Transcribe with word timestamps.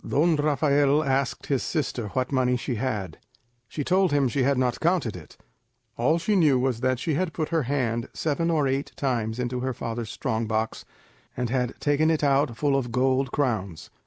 Don 0.07 0.35
Rafael 0.35 1.03
asked 1.03 1.45
his 1.45 1.61
sister 1.61 2.07
what 2.07 2.31
money 2.31 2.57
she 2.57 2.73
had. 2.73 3.19
She 3.67 3.83
told 3.83 4.11
him 4.11 4.27
she 4.27 4.41
had 4.41 4.57
not 4.57 4.79
counted 4.79 5.15
it; 5.15 5.37
all 5.95 6.17
she 6.17 6.35
knew 6.35 6.57
was 6.57 6.79
that 6.79 6.97
she 6.97 7.13
had 7.13 7.33
put 7.33 7.49
her 7.49 7.61
hand 7.69 8.09
seven 8.11 8.49
or 8.49 8.67
eight 8.67 8.93
times 8.95 9.37
into 9.37 9.59
her 9.59 9.75
father's 9.75 10.09
strong 10.09 10.47
box, 10.47 10.85
and 11.37 11.51
had 11.51 11.79
taken 11.79 12.09
it 12.09 12.23
out 12.23 12.57
full 12.57 12.75
of 12.75 12.91
gold 12.91 13.31
crowns. 13.31 13.91